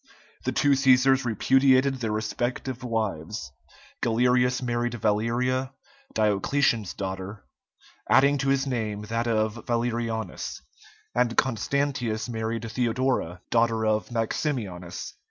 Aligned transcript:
The 0.45 0.51
two 0.51 0.71
Cæsars 0.71 1.25
repudiated 1.25 1.97
their 1.99 2.11
respective 2.11 2.83
wives; 2.83 3.51
Galerius 4.01 4.59
married 4.59 4.95
Valeria, 4.95 5.73
Diocletian's 6.15 6.95
daughter, 6.95 7.45
adding 8.09 8.39
to 8.39 8.49
his 8.49 8.65
name 8.65 9.03
that 9.03 9.27
of 9.27 9.63
Valerianus; 9.67 10.61
and 11.13 11.37
Constantius 11.37 12.27
married 12.27 12.67
Theodora, 12.71 13.41
daughter 13.51 13.85
of 13.85 14.09
Maximianus. 14.09 15.13